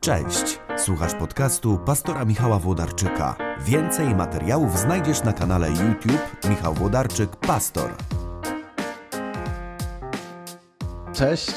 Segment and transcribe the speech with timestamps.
[0.00, 3.36] Cześć, słuchasz podcastu pastora Michała Włodarczyka.
[3.66, 7.90] Więcej materiałów znajdziesz na kanale YouTube Michał Włodarczyk Pastor.
[11.14, 11.50] Cześć,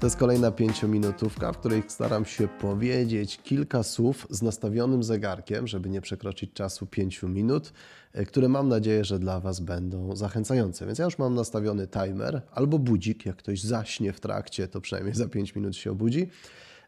[0.00, 5.88] to jest kolejna pięciominutówka, w której staram się powiedzieć kilka słów z nastawionym zegarkiem, żeby
[5.88, 7.72] nie przekroczyć czasu pięciu minut,
[8.12, 10.86] e, które mam nadzieję, że dla Was będą zachęcające.
[10.86, 15.14] Więc ja już mam nastawiony timer albo budzik, jak ktoś zaśnie w trakcie, to przynajmniej
[15.14, 16.28] za pięć minut się obudzi.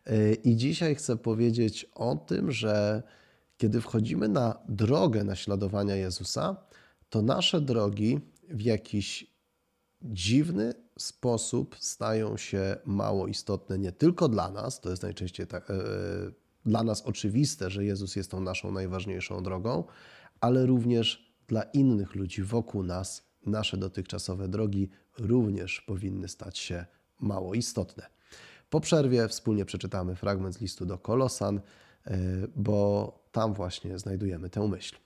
[0.09, 3.03] E, I dzisiaj chcę powiedzieć o tym, że
[3.57, 6.57] kiedy wchodzimy na drogę naśladowania Jezusa,
[7.11, 9.39] to nasze drogi w jakiś
[10.03, 15.75] dziwny sposób stają się mało istotne nie tylko dla nas, to jest najczęściej tak, e,
[16.67, 19.85] dla nas oczywiste, że Jezus jest tą naszą najważniejszą drogą,
[20.41, 26.87] ale również dla innych ludzi wokół nas nasze dotychczasowe drogi również powinny stać się
[27.21, 28.18] mało istotne.
[28.71, 31.61] Po przerwie wspólnie przeczytamy fragment z listu do Kolosan,
[32.07, 32.19] e,
[32.57, 34.97] bo tam właśnie znajdujemy tę myśl.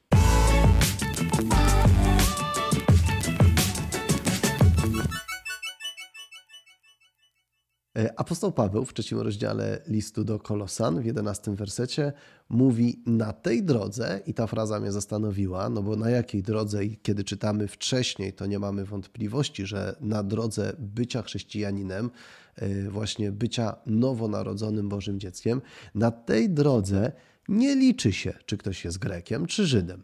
[8.17, 12.12] Apostoł Paweł w trzecim rozdziale listu do Kolosan w jedenastym wersecie
[12.48, 16.97] mówi na tej drodze, i ta fraza mnie zastanowiła, no bo na jakiej drodze i
[16.97, 22.11] kiedy czytamy wcześniej, to nie mamy wątpliwości, że na drodze bycia chrześcijaninem,
[22.57, 25.63] e, właśnie bycia nowonarodzonym Bożym dzieckiem,
[25.95, 27.13] na tej drodze
[27.48, 30.03] nie liczy się, czy ktoś jest Grekiem, czy Żydem.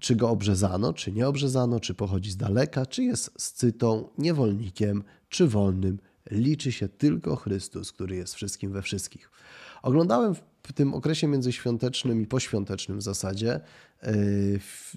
[0.00, 5.48] Czy go obrzezano, czy nie obrzezano, czy pochodzi z daleka, czy jest scytą, niewolnikiem, czy
[5.48, 5.98] wolnym,
[6.30, 9.30] liczy się tylko Chrystus, który jest wszystkim we wszystkich.
[9.82, 13.60] Oglądałem w tym okresie międzyświątecznym i poświątecznym w zasadzie
[14.02, 14.12] e,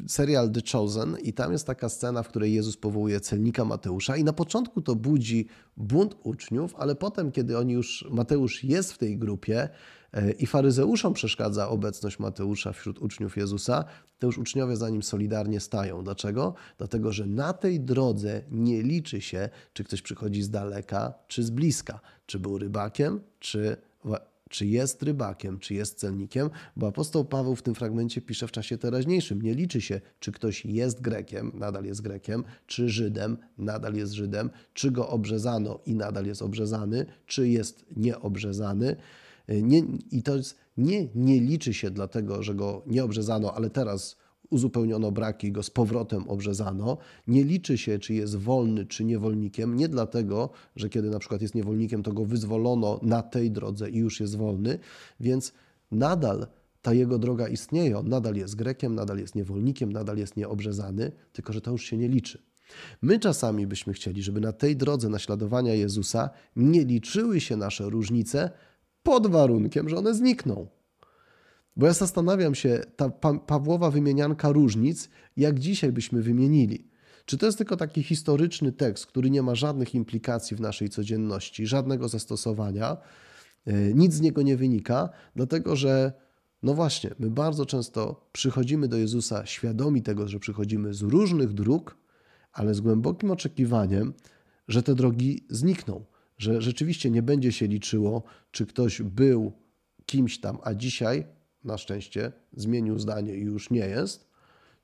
[0.08, 4.24] serial The Chosen i tam jest taka scena, w której Jezus powołuje celnika Mateusza i
[4.24, 9.18] na początku to budzi bunt uczniów, ale potem, kiedy oni już, Mateusz jest w tej
[9.18, 9.70] grupie,
[10.40, 13.86] i faryzeuszom przeszkadza obecność Mateusza wśród uczniów Jezusa,
[14.20, 16.04] to już uczniowie za nim solidarnie stają.
[16.04, 16.54] Dlaczego?
[16.78, 21.50] Dlatego, że na tej drodze nie liczy się, czy ktoś przychodzi z daleka, czy z
[21.50, 23.78] bliska, czy był rybakiem, czy
[24.54, 28.78] czy jest rybakiem, czy jest celnikiem, bo apostoł Paweł w tym fragmencie pisze w czasie
[28.78, 29.42] teraźniejszym.
[29.42, 34.50] Nie liczy się, czy ktoś jest Grekiem, nadal jest Grekiem, czy Żydem, nadal jest Żydem,
[34.74, 38.96] czy go obrzezano i nadal jest obrzezany, czy jest nieobrzezany.
[39.50, 43.70] Y, nie, I to jest, nie, nie liczy się dlatego, że go nie obrzezano, ale
[43.70, 44.18] teraz
[44.50, 46.98] uzupełniono braki, go z powrotem obrzezano.
[47.28, 51.56] Nie liczy się, czy jest wolny, czy niewolnikiem, nie dlatego, że kiedy na przykład jest
[51.56, 54.80] niewolnikiem, to go wyzwolono na tej drodze i już jest wolny,
[55.20, 55.54] więc
[55.92, 56.48] nadal
[56.82, 57.98] ta jego droga istnieje.
[57.98, 61.98] On nadal jest Grekiem, nadal jest niewolnikiem, nadal jest nieobrzezany, tylko że to już się
[61.98, 62.44] nie liczy.
[63.02, 68.52] My czasami byśmy chcieli, żeby na tej drodze naśladowania Jezusa nie liczyły się nasze różnice,
[69.04, 70.68] pod warunkiem, że one znikną.
[71.76, 76.88] Bo ja zastanawiam się, ta pa Pawłowa wymienianka różnic, jak dzisiaj byśmy wymienili.
[77.26, 81.68] Czy to jest tylko taki historyczny tekst, który nie ma żadnych implikacji w naszej codzienności,
[81.68, 82.98] żadnego zastosowania,
[83.66, 86.14] e, nic z niego nie wynika, dlatego że,
[86.64, 91.98] no właśnie, my bardzo często przychodzimy do Jezusa świadomi tego, że przychodzimy z różnych dróg,
[92.54, 94.14] ale z głębokim oczekiwaniem,
[94.68, 96.06] że te drogi znikną,
[96.44, 99.52] że rzeczywiście nie będzie się liczyło, czy ktoś był
[100.06, 101.26] kimś tam, a dzisiaj
[101.64, 104.28] na szczęście zmienił zdanie i już nie jest,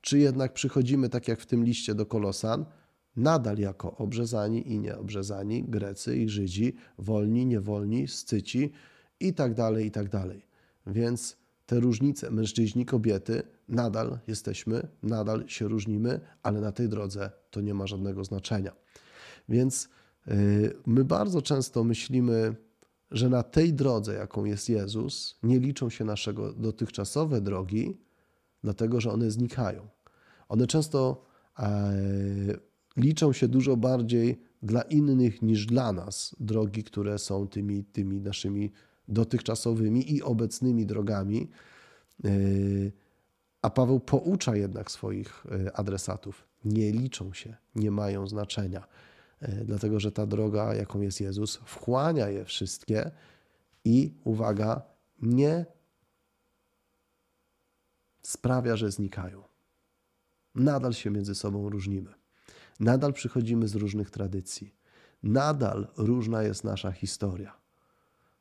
[0.02, 2.66] czy jednak przychodzimy, tak jak w tym liście do Kolosan,
[3.16, 8.72] nadal jako obrzezani i nieobrzezani, Grecy i Żydzi, wolni, niewolni, scyci
[9.20, 10.46] i tak dalej, i tak dalej.
[10.88, 17.62] Więc te różnice, mężczyźni, kobiety, nadal jesteśmy, nadal się różnimy, ale na tej drodze to
[17.62, 18.72] nie ma żadnego znaczenia.
[19.50, 19.90] Więc
[20.85, 22.56] my bardzo często myślimy,
[23.12, 27.97] że na tej drodze, jaką jest Jezus, nie liczą się nasze dotychczasowe drogi,
[28.63, 29.88] dlatego że one znikają.
[30.50, 31.25] One często
[31.59, 31.94] e,
[32.97, 38.72] liczą się dużo bardziej dla innych niż dla nas drogi, które są tymi, tymi naszymi
[39.08, 41.49] dotychczasowymi i obecnymi drogami.
[42.25, 42.91] Y,
[43.61, 46.47] a Paweł poucza jednak swoich y, adresatów.
[46.66, 48.87] Nie liczą się, nie mają znaczenia.
[49.41, 53.12] E, dlatego że ta droga, jaką jest Jezus, wchłania je wszystkie
[53.86, 54.82] i uwaga,
[55.22, 55.66] nie
[58.22, 59.44] sprawia, że znikają.
[60.56, 62.14] Nadal się między sobą różnimy.
[62.80, 64.76] Nadal przychodzimy z różnych tradycji.
[65.24, 67.59] Nadal różna jest nasza historia.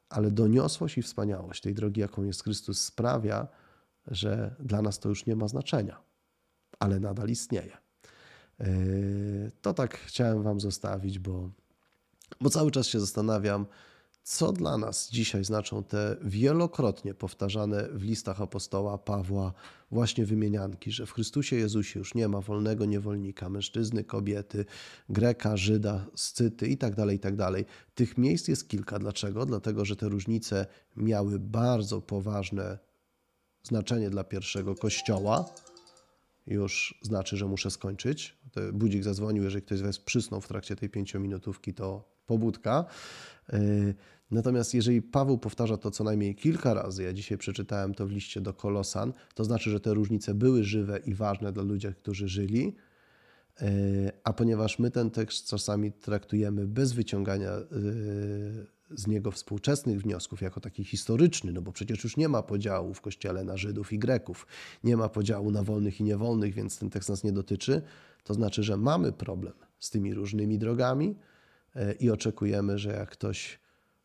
[0.08, 3.48] Ale doniosłość i wspaniałość tej drogi, jaką jest Chrystus, sprawia,
[4.06, 6.00] że dla nas to już nie ma znaczenia,
[6.78, 7.76] ale nadal istnieje.
[8.60, 11.50] Yy, to tak chciałem Wam zostawić, bo,
[12.40, 13.66] bo cały czas się zastanawiam,
[14.28, 19.52] co dla nas dzisiaj znaczą te wielokrotnie powtarzane w listach apostoła Pawła
[19.90, 24.64] właśnie wymienianki, że w Chrystusie Jezusie już nie ma wolnego niewolnika, mężczyzny, kobiety,
[25.08, 27.36] Greka, Żyda, Scyty itd., tak itd.
[27.36, 27.64] Tak
[27.94, 28.98] Tych miejsc jest kilka.
[28.98, 29.46] Dlaczego?
[29.46, 30.66] Dlatego, że te różnice
[30.96, 32.78] miały bardzo poważne
[33.62, 35.44] znaczenie dla pierwszego kościoła.
[36.48, 38.38] Już znaczy, że muszę skończyć.
[38.72, 42.84] Budzik zadzwonił, jeżeli ktoś z Was przysnął w trakcie tej pięciominutówki, to pobudka.
[43.52, 43.94] Y,
[44.30, 48.40] natomiast jeżeli Paweł powtarza to co najmniej kilka razy, ja dzisiaj przeczytałem to w liście
[48.40, 52.76] do Kolosan, to znaczy, że te różnice były żywe i ważne dla ludzi, którzy żyli.
[53.62, 60.42] Y, a ponieważ my ten tekst czasami traktujemy bez wyciągania y, z niego współczesnych wniosków
[60.42, 63.98] jako taki historyczny, no bo przecież już nie ma podziału w kościele na Żydów i
[63.98, 64.46] Greków,
[64.84, 67.82] nie ma podziału na wolnych i niewolnych, więc ten tekst nas nie dotyczy,
[68.24, 71.14] to znaczy, że mamy problem z tymi różnymi drogami,
[71.78, 73.58] E, i oczekujemy, że jak ktoś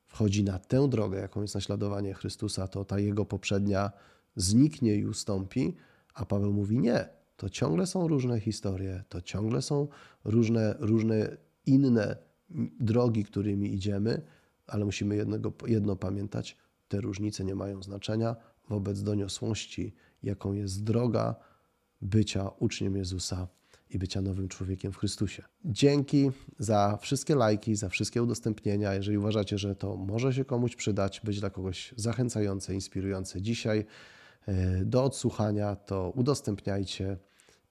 [0.05, 3.91] wchodzi na tę drogę, jaką jest naśladowanie Chrystusa, to ta jego poprzednia
[4.35, 5.75] zniknie i ustąpi,
[6.13, 7.09] a Paweł mówi nie.
[7.37, 9.87] To ciągle są różne historie, to ciągle są
[10.23, 12.17] różne, różne inne
[12.79, 14.21] drogi, którymi idziemy,
[14.67, 16.57] ale musimy jednego, jedno pamiętać:
[16.87, 18.35] te różnice nie mają znaczenia
[18.69, 19.93] wobec doniosłości,
[20.23, 21.35] jaką jest droga
[22.01, 23.47] bycia uczniem Jezusa
[23.89, 25.43] i bycia nowym człowiekiem w Chrystusie.
[25.65, 28.93] Dzięki za wszystkie lajki, za wszystkie udostępnienia.
[28.93, 33.85] Jeżeli uważacie, że to może się komuś przydać, być dla kogoś zachęcające, inspirujące dzisiaj
[34.47, 37.17] e, do odsłuchania, to udostępniajcie.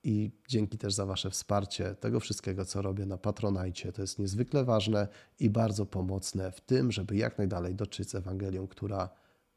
[0.05, 3.93] I dzięki też za Wasze wsparcie tego wszystkiego, co robię na Patronajcie.
[3.93, 5.09] To jest niezwykle ważne
[5.41, 9.09] i bardzo pomocne w tym, żeby jak najdalej dotrzeć z Ewangelią, która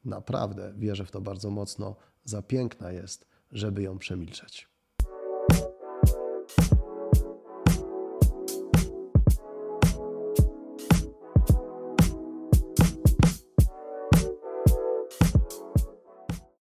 [0.06, 4.75] naprawdę, wierzę w to bardzo mocno, za piękna jest, żeby ją przemilczeć.